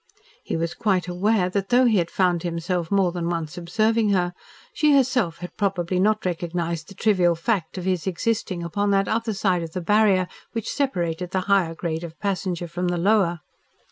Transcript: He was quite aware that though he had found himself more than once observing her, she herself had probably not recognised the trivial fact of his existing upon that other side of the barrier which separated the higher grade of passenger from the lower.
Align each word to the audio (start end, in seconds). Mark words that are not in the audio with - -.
He 0.43 0.57
was 0.57 0.73
quite 0.73 1.07
aware 1.07 1.47
that 1.51 1.69
though 1.69 1.85
he 1.85 1.99
had 1.99 2.09
found 2.09 2.41
himself 2.41 2.89
more 2.89 3.11
than 3.11 3.29
once 3.29 3.55
observing 3.55 4.09
her, 4.09 4.33
she 4.73 4.95
herself 4.95 5.37
had 5.37 5.55
probably 5.57 5.99
not 5.99 6.25
recognised 6.25 6.87
the 6.87 6.95
trivial 6.95 7.35
fact 7.35 7.77
of 7.77 7.85
his 7.85 8.07
existing 8.07 8.63
upon 8.63 8.89
that 8.89 9.07
other 9.07 9.35
side 9.35 9.61
of 9.61 9.73
the 9.73 9.79
barrier 9.81 10.27
which 10.53 10.73
separated 10.73 11.29
the 11.29 11.41
higher 11.41 11.75
grade 11.75 12.03
of 12.03 12.19
passenger 12.19 12.67
from 12.67 12.87
the 12.87 12.97
lower. 12.97 13.41